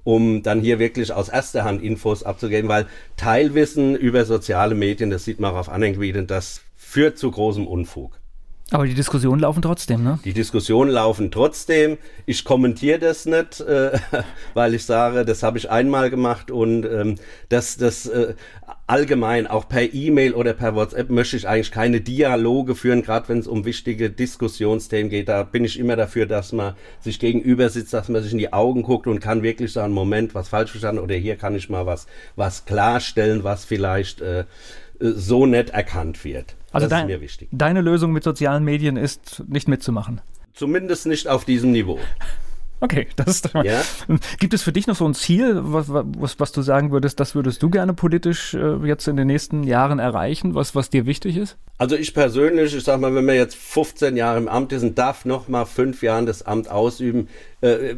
um 0.09 0.41
dann 0.41 0.61
hier 0.61 0.79
wirklich 0.79 1.13
aus 1.13 1.29
erster 1.29 1.63
Hand 1.63 1.83
Infos 1.83 2.23
abzugeben, 2.23 2.67
weil 2.67 2.87
Teilwissen 3.15 3.95
über 3.95 4.25
soziale 4.25 4.73
Medien, 4.73 5.11
das 5.11 5.23
sieht 5.23 5.39
man 5.39 5.53
auch 5.53 5.57
auf 5.59 5.69
anderen 5.69 5.93
Gebieten, 5.93 6.25
das 6.25 6.61
führt 6.75 7.19
zu 7.19 7.29
großem 7.29 7.67
Unfug. 7.67 8.19
Aber 8.71 8.85
die 8.85 8.93
Diskussionen 8.93 9.41
laufen 9.41 9.61
trotzdem, 9.63 10.03
ne? 10.03 10.19
Die 10.23 10.33
Diskussionen 10.33 10.91
laufen 10.91 11.31
trotzdem. 11.31 11.97
Ich 12.27 12.45
kommentiere 12.45 12.99
das 12.99 13.25
nicht, 13.25 13.61
äh, 13.61 13.97
weil 14.53 14.75
ich 14.75 14.85
sage, 14.85 15.25
das 15.25 15.41
habe 15.41 15.57
ich 15.57 15.71
einmal 15.71 16.09
gemacht 16.11 16.51
und 16.51 16.85
ähm, 16.85 17.15
das, 17.49 17.77
das 17.77 18.05
äh, 18.05 18.35
allgemein, 18.85 19.47
auch 19.47 19.67
per 19.67 19.93
E-Mail 19.93 20.33
oder 20.33 20.53
per 20.53 20.75
WhatsApp, 20.75 21.09
möchte 21.09 21.37
ich 21.37 21.47
eigentlich 21.47 21.71
keine 21.71 22.01
Dialoge 22.01 22.75
führen, 22.75 23.01
gerade 23.01 23.29
wenn 23.29 23.39
es 23.39 23.47
um 23.47 23.65
wichtige 23.65 24.11
Diskussionsthemen 24.11 25.09
geht. 25.09 25.29
Da 25.29 25.43
bin 25.43 25.65
ich 25.65 25.79
immer 25.79 25.95
dafür, 25.95 26.27
dass 26.27 26.51
man 26.51 26.75
sich 26.99 27.19
gegenüber 27.19 27.69
sitzt, 27.69 27.93
dass 27.93 28.07
man 28.07 28.21
sich 28.21 28.33
in 28.33 28.37
die 28.37 28.53
Augen 28.53 28.83
guckt 28.83 29.07
und 29.07 29.19
kann 29.19 29.41
wirklich 29.41 29.73
sagen, 29.73 29.93
Moment, 29.93 30.35
was 30.35 30.49
falsch 30.49 30.71
verstanden 30.71 31.01
oder 31.01 31.15
hier 31.15 31.37
kann 31.37 31.55
ich 31.55 31.69
mal 31.69 31.87
was, 31.87 32.05
was 32.35 32.65
klarstellen, 32.65 33.43
was 33.43 33.65
vielleicht 33.65 34.21
äh, 34.21 34.45
so 34.99 35.47
nett 35.47 35.71
erkannt 35.71 36.23
wird. 36.23 36.55
Also 36.71 36.85
das 36.85 36.89
dein, 36.89 37.09
ist 37.09 37.15
mir 37.15 37.21
wichtig. 37.21 37.49
Deine 37.51 37.81
Lösung 37.81 38.11
mit 38.11 38.23
sozialen 38.23 38.63
Medien 38.63 38.97
ist, 38.97 39.43
nicht 39.47 39.67
mitzumachen. 39.67 40.21
Zumindest 40.53 41.05
nicht 41.05 41.27
auf 41.27 41.45
diesem 41.45 41.71
Niveau. 41.71 41.99
Okay, 42.81 43.07
das 43.15 43.27
ist 43.27 43.49
ja? 43.53 43.81
Gibt 44.39 44.53
es 44.53 44.61
für 44.61 44.71
dich 44.71 44.87
noch 44.87 44.95
so 44.95 45.05
ein 45.05 45.13
Ziel, 45.13 45.59
was, 45.61 45.85
was, 45.89 46.39
was 46.39 46.51
du 46.51 46.61
sagen 46.61 46.91
würdest, 46.91 47.19
das 47.19 47.35
würdest 47.35 47.61
du 47.61 47.69
gerne 47.69 47.93
politisch 47.93 48.53
äh, 48.53 48.75
jetzt 48.85 49.07
in 49.07 49.17
den 49.17 49.27
nächsten 49.27 49.63
Jahren 49.63 49.99
erreichen, 49.99 50.55
was, 50.55 50.75
was 50.75 50.89
dir 50.89 51.05
wichtig 51.05 51.37
ist? 51.37 51.57
Also 51.77 51.95
ich 51.95 52.13
persönlich, 52.13 52.75
ich 52.75 52.83
sag 52.83 52.99
mal, 52.99 53.13
wenn 53.15 53.25
man 53.25 53.35
jetzt 53.35 53.55
15 53.55 54.17
Jahre 54.17 54.37
im 54.37 54.47
Amt 54.47 54.71
ist 54.73 54.83
und 54.83 54.97
darf 54.97 55.25
noch 55.25 55.47
mal 55.47 55.65
fünf 55.65 56.03
Jahre 56.03 56.25
das 56.25 56.43
Amt 56.43 56.69
ausüben, 56.69 57.27
äh, 57.61 57.95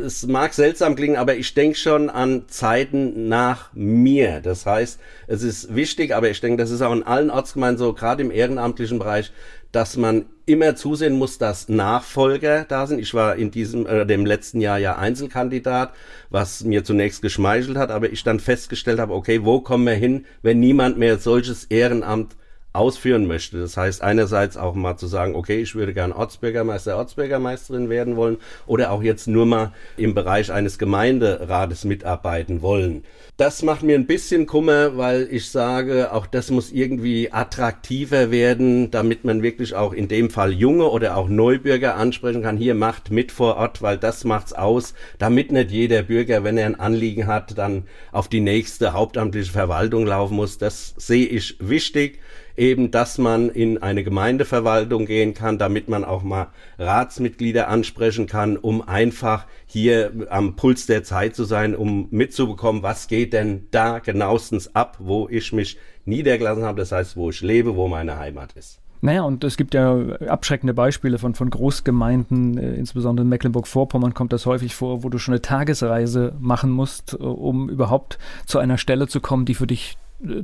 es 0.00 0.26
mag 0.26 0.54
seltsam 0.54 0.96
klingen, 0.96 1.16
aber 1.16 1.34
ich 1.36 1.54
denke 1.54 1.76
schon 1.76 2.10
an 2.10 2.44
Zeiten 2.48 3.28
nach 3.28 3.72
mir. 3.72 4.40
Das 4.40 4.66
heißt, 4.66 5.00
es 5.26 5.42
ist 5.42 5.74
wichtig, 5.74 6.14
aber 6.14 6.30
ich 6.30 6.40
denke, 6.40 6.62
das 6.62 6.70
ist 6.70 6.82
auch 6.82 6.92
in 6.92 7.02
allen 7.02 7.30
Ortsgemeinden 7.30 7.78
so, 7.78 7.92
gerade 7.92 8.22
im 8.22 8.30
ehrenamtlichen 8.30 8.98
Bereich, 8.98 9.32
dass 9.72 9.96
man 9.96 10.26
immer 10.46 10.74
zusehen 10.74 11.16
muss, 11.16 11.38
dass 11.38 11.68
Nachfolger 11.68 12.64
da 12.64 12.86
sind. 12.86 12.98
Ich 12.98 13.14
war 13.14 13.36
in 13.36 13.50
diesem, 13.50 13.86
äh, 13.86 14.04
dem 14.04 14.26
letzten 14.26 14.60
Jahr 14.60 14.78
ja 14.78 14.96
Einzelkandidat, 14.96 15.92
was 16.28 16.64
mir 16.64 16.82
zunächst 16.82 17.22
geschmeichelt 17.22 17.76
hat, 17.76 17.90
aber 17.90 18.10
ich 18.10 18.24
dann 18.24 18.40
festgestellt 18.40 18.98
habe, 18.98 19.14
okay, 19.14 19.44
wo 19.44 19.60
kommen 19.60 19.86
wir 19.86 19.94
hin, 19.94 20.26
wenn 20.42 20.58
niemand 20.58 20.98
mehr 20.98 21.18
solches 21.18 21.64
Ehrenamt 21.64 22.36
ausführen 22.72 23.26
möchte. 23.26 23.58
Das 23.58 23.76
heißt 23.76 24.02
einerseits 24.02 24.56
auch 24.56 24.74
mal 24.74 24.96
zu 24.96 25.06
sagen, 25.08 25.34
okay, 25.34 25.60
ich 25.60 25.74
würde 25.74 25.92
gern 25.92 26.12
Ortsbürgermeister, 26.12 26.96
Ortsbürgermeisterin 26.96 27.88
werden 27.88 28.16
wollen 28.16 28.38
oder 28.66 28.92
auch 28.92 29.02
jetzt 29.02 29.26
nur 29.26 29.44
mal 29.46 29.72
im 29.96 30.14
Bereich 30.14 30.52
eines 30.52 30.78
Gemeinderates 30.78 31.84
mitarbeiten 31.84 32.62
wollen. 32.62 33.04
Das 33.36 33.62
macht 33.62 33.82
mir 33.82 33.94
ein 33.94 34.06
bisschen 34.06 34.46
Kummer, 34.46 34.96
weil 34.98 35.26
ich 35.30 35.50
sage, 35.50 36.12
auch 36.12 36.26
das 36.26 36.50
muss 36.50 36.70
irgendwie 36.70 37.32
attraktiver 37.32 38.30
werden, 38.30 38.90
damit 38.90 39.24
man 39.24 39.42
wirklich 39.42 39.74
auch 39.74 39.92
in 39.92 40.08
dem 40.08 40.30
Fall 40.30 40.52
junge 40.52 40.90
oder 40.90 41.16
auch 41.16 41.28
Neubürger 41.28 41.96
ansprechen 41.96 42.42
kann. 42.42 42.58
Hier 42.58 42.74
macht 42.74 43.10
mit 43.10 43.32
vor 43.32 43.56
Ort, 43.56 43.82
weil 43.82 43.96
das 43.96 44.24
macht's 44.24 44.52
aus, 44.52 44.94
damit 45.18 45.50
nicht 45.52 45.70
jeder 45.70 46.02
Bürger, 46.02 46.44
wenn 46.44 46.58
er 46.58 46.66
ein 46.66 46.78
Anliegen 46.78 47.26
hat, 47.26 47.56
dann 47.56 47.84
auf 48.12 48.28
die 48.28 48.40
nächste 48.40 48.92
hauptamtliche 48.92 49.52
Verwaltung 49.52 50.06
laufen 50.06 50.36
muss. 50.36 50.58
Das 50.58 50.94
sehe 50.98 51.26
ich 51.26 51.56
wichtig 51.60 52.20
eben, 52.60 52.90
dass 52.90 53.18
man 53.18 53.48
in 53.48 53.78
eine 53.82 54.04
Gemeindeverwaltung 54.04 55.06
gehen 55.06 55.34
kann, 55.34 55.58
damit 55.58 55.88
man 55.88 56.04
auch 56.04 56.22
mal 56.22 56.48
Ratsmitglieder 56.78 57.68
ansprechen 57.68 58.26
kann, 58.26 58.56
um 58.56 58.86
einfach 58.86 59.46
hier 59.66 60.12
am 60.28 60.54
Puls 60.54 60.86
der 60.86 61.02
Zeit 61.02 61.34
zu 61.34 61.44
sein, 61.44 61.74
um 61.74 62.06
mitzubekommen, 62.10 62.82
was 62.82 63.08
geht 63.08 63.32
denn 63.32 63.66
da 63.70 63.98
genauestens 63.98 64.74
ab, 64.76 64.98
wo 65.00 65.26
ich 65.28 65.52
mich 65.52 65.78
niedergelassen 66.04 66.64
habe, 66.64 66.78
das 66.78 66.92
heißt, 66.92 67.16
wo 67.16 67.30
ich 67.30 67.40
lebe, 67.40 67.76
wo 67.76 67.88
meine 67.88 68.18
Heimat 68.18 68.52
ist. 68.52 68.80
Naja, 69.02 69.22
und 69.22 69.42
es 69.44 69.56
gibt 69.56 69.72
ja 69.72 69.96
abschreckende 70.28 70.74
Beispiele 70.74 71.18
von, 71.18 71.34
von 71.34 71.48
Großgemeinden, 71.48 72.58
äh, 72.58 72.74
insbesondere 72.74 73.24
in 73.24 73.30
Mecklenburg-Vorpommern 73.30 74.12
kommt 74.12 74.34
das 74.34 74.44
häufig 74.44 74.74
vor, 74.74 75.02
wo 75.02 75.08
du 75.08 75.16
schon 75.16 75.32
eine 75.32 75.40
Tagesreise 75.40 76.34
machen 76.38 76.70
musst, 76.70 77.14
äh, 77.14 77.16
um 77.16 77.70
überhaupt 77.70 78.18
zu 78.44 78.58
einer 78.58 78.76
Stelle 78.76 79.08
zu 79.08 79.20
kommen, 79.20 79.46
die 79.46 79.54
für 79.54 79.66
dich 79.66 79.96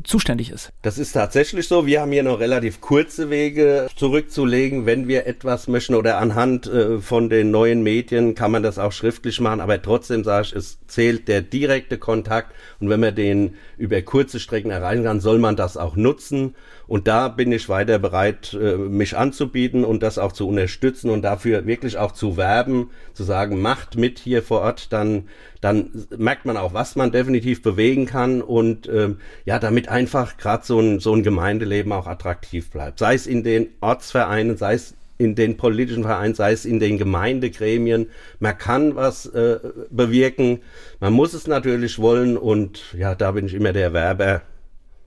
zuständig 0.04 0.50
ist. 0.50 0.70
Das 0.82 0.98
ist 0.98 1.12
tatsächlich 1.12 1.68
so. 1.68 1.86
Wir 1.86 2.00
haben 2.00 2.12
hier 2.12 2.22
noch 2.22 2.40
relativ 2.40 2.80
kurze 2.80 3.30
Wege 3.30 3.88
zurückzulegen, 3.94 4.86
wenn 4.86 5.06
wir 5.06 5.26
etwas 5.26 5.68
möchten 5.68 5.94
oder 5.94 6.18
anhand 6.18 6.66
äh, 6.66 6.98
von 6.98 7.28
den 7.28 7.50
neuen 7.50 7.82
Medien 7.82 8.34
kann 8.34 8.50
man 8.50 8.62
das 8.62 8.78
auch 8.78 8.92
schriftlich 8.92 9.40
machen, 9.40 9.60
aber 9.60 9.80
trotzdem 9.82 10.24
sage 10.24 10.46
ich, 10.46 10.54
es 10.54 10.78
zählt 10.86 11.28
der 11.28 11.42
direkte 11.42 11.98
Kontakt 11.98 12.54
und 12.80 12.88
wenn 12.88 13.00
man 13.00 13.14
den 13.14 13.54
über 13.76 14.00
kurze 14.02 14.40
Strecken 14.40 14.70
erreichen 14.70 15.04
kann, 15.04 15.20
soll 15.20 15.38
man 15.38 15.56
das 15.56 15.76
auch 15.76 15.96
nutzen 15.96 16.54
und 16.86 17.08
da 17.08 17.28
bin 17.28 17.50
ich 17.52 17.68
weiter 17.68 17.98
bereit, 17.98 18.54
äh, 18.54 18.76
mich 18.76 19.16
anzubieten 19.16 19.84
und 19.84 20.02
das 20.02 20.18
auch 20.18 20.32
zu 20.32 20.48
unterstützen 20.48 21.10
und 21.10 21.22
dafür 21.22 21.66
wirklich 21.66 21.98
auch 21.98 22.12
zu 22.12 22.36
werben, 22.36 22.90
zu 23.12 23.24
sagen, 23.24 23.60
macht 23.60 23.96
mit 23.96 24.18
hier 24.18 24.42
vor 24.42 24.60
Ort, 24.60 24.92
dann, 24.92 25.28
dann 25.60 25.90
merkt 26.16 26.44
man 26.44 26.56
auch, 26.56 26.74
was 26.74 26.96
man 26.96 27.12
definitiv 27.12 27.62
bewegen 27.62 28.06
kann 28.06 28.42
und 28.42 28.88
ähm, 28.88 29.18
ja, 29.44 29.58
damit 29.58 29.88
einfach 29.88 30.36
gerade 30.36 30.64
so 30.64 30.80
ein, 30.80 31.00
so 31.00 31.14
ein 31.14 31.22
Gemeindeleben 31.22 31.92
auch 31.92 32.06
attraktiv 32.06 32.70
bleibt. 32.70 32.98
Sei 32.98 33.14
es 33.14 33.26
in 33.26 33.42
den 33.42 33.68
Ortsvereinen, 33.80 34.56
sei 34.56 34.74
es 34.74 34.94
in 35.18 35.34
den 35.34 35.56
politischen 35.56 36.02
Vereinen, 36.02 36.34
sei 36.34 36.52
es 36.52 36.64
in 36.64 36.78
den 36.78 36.98
Gemeindegremien. 36.98 38.08
Man 38.38 38.58
kann 38.58 38.96
was 38.96 39.26
äh, 39.26 39.58
bewirken. 39.90 40.60
Man 41.00 41.12
muss 41.12 41.32
es 41.32 41.46
natürlich 41.46 41.98
wollen 41.98 42.36
und 42.36 42.94
ja, 42.96 43.14
da 43.14 43.32
bin 43.32 43.46
ich 43.46 43.54
immer 43.54 43.72
der 43.72 43.92
Werber 43.92 44.42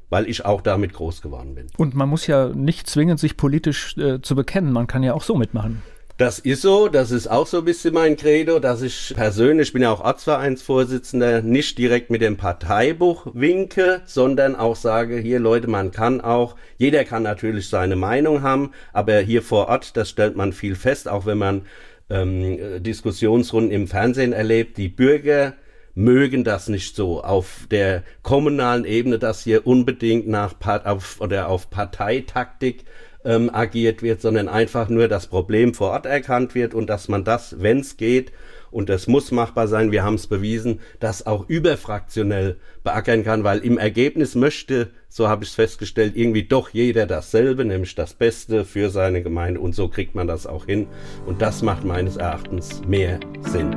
weil 0.10 0.28
ich 0.28 0.46
auch 0.46 0.62
damit 0.62 0.94
groß 0.94 1.22
geworden 1.22 1.56
bin. 1.56 1.68
Und 1.78 1.96
man 1.96 2.10
muss 2.10 2.28
ja 2.28 2.50
nicht 2.50 2.88
zwingend 2.88 3.20
sich 3.20 3.38
politisch 3.38 3.98
äh, 3.98 4.22
zu 4.22 4.36
bekennen, 4.36 4.72
man 4.72 4.88
kann 4.88 5.04
ja 5.04 5.14
auch 5.14 5.24
so 5.24 5.36
mitmachen. 5.36 5.82
Das 6.20 6.38
ist 6.38 6.64
so, 6.64 6.90
das 6.90 7.12
ist 7.12 7.28
auch 7.28 7.48
so 7.48 7.60
ein 7.60 7.64
bisschen 7.64 7.94
mein 7.94 8.18
Credo, 8.18 8.60
dass 8.60 8.82
ich 8.82 9.14
persönlich, 9.16 9.70
ich 9.70 9.74
bin 9.74 9.84
ja 9.84 9.90
auch 9.90 10.02
Ortsvereinsvorsitzender, 10.02 11.42
nicht 11.42 11.78
direkt 11.78 12.10
mit 12.10 12.22
dem 12.22 12.36
Parteibuch 12.36 13.28
winke, 13.34 14.02
sondern 14.04 14.58
auch 14.58 14.76
sage, 14.76 15.18
hier 15.18 15.40
Leute, 15.40 15.70
man 15.70 15.92
kann 15.92 16.20
auch, 16.20 16.58
jeder 16.78 17.06
kann 17.06 17.24
natürlich 17.24 17.70
seine 17.70 17.96
Meinung 17.96 18.42
haben, 18.42 18.72
aber 18.92 19.20
hier 19.20 19.42
vor 19.42 19.70
Ort, 19.70 19.96
das 19.96 20.10
stellt 20.10 20.36
man 20.36 20.52
viel 20.52 20.76
fest, 20.76 21.08
auch 21.08 21.26
wenn 21.26 21.38
man 21.38 21.62
ähm, 22.10 22.84
Diskussionsrunden 22.84 23.72
im 23.72 23.88
Fernsehen 23.88 24.34
erlebt, 24.34 24.78
die 24.78 24.90
Bürger 24.90 25.54
mögen 25.96 26.44
das 26.44 26.68
nicht 26.68 26.98
so 26.98 27.24
auf 27.24 27.66
der 27.72 28.04
kommunalen 28.24 28.84
Ebene, 28.84 29.20
dass 29.20 29.46
hier 29.46 29.66
unbedingt 29.66 30.28
nach 30.28 30.56
auf, 30.84 31.22
oder 31.22 31.48
auf 31.48 31.70
Parteitaktik 31.70 32.84
ähm, 33.26 33.50
agiert 33.54 34.02
wird, 34.02 34.22
sondern 34.22 34.48
einfach 34.48 34.90
nur 34.90 35.08
das 35.08 35.28
Problem 35.28 35.74
vor 35.74 35.92
Ort 35.92 36.06
erkannt 36.06 36.56
wird 36.56 36.74
und 36.74 36.88
dass 36.88 37.08
man 37.08 37.24
das, 37.24 37.62
wenn 37.62 37.80
es 37.80 37.98
geht, 37.98 38.32
und 38.72 38.90
das 38.90 39.08
muss 39.08 39.32
machbar 39.32 39.68
sein, 39.68 39.92
wir 39.92 40.04
haben 40.04 40.16
es 40.16 40.28
bewiesen, 40.28 40.80
das 41.00 41.26
auch 41.26 41.50
überfraktionell 41.50 42.58
beackern 42.84 43.24
kann, 43.24 43.44
weil 43.44 43.60
im 43.60 43.78
Ergebnis 43.78 44.36
möchte, 44.36 44.92
so 45.08 45.28
habe 45.28 45.44
ich 45.44 45.50
es 45.50 45.56
festgestellt, 45.56 46.16
irgendwie 46.16 46.44
doch 46.44 46.70
jeder 46.70 47.06
dasselbe, 47.06 47.66
nämlich 47.66 47.96
das 47.96 48.14
Beste 48.14 48.66
für 48.66 48.90
seine 48.90 49.24
Gemeinde 49.24 49.60
und 49.60 49.74
so 49.74 49.88
kriegt 49.88 50.14
man 50.16 50.28
das 50.28 50.46
auch 50.46 50.66
hin 50.66 50.88
und 51.26 51.42
das 51.42 51.64
macht 51.64 51.84
meines 51.84 52.18
Erachtens 52.18 52.82
mehr 52.88 53.20
Sinn. 53.42 53.76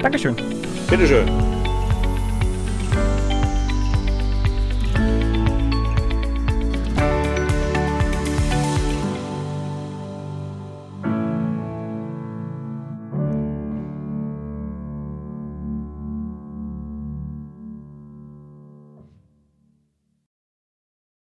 Dankeschön. 0.00 0.36
Bitteschön. 0.88 1.28